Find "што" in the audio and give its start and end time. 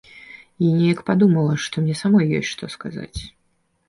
1.65-1.83, 2.53-2.71